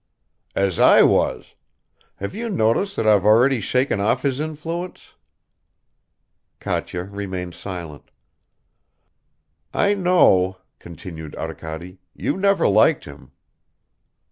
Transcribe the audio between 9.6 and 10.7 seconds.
"I know,"